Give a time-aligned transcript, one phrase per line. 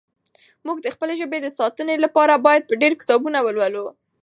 [0.65, 3.85] موږ د خپلې ژبې د ساتنې لپاره باید ډېر کتابونه ولولو.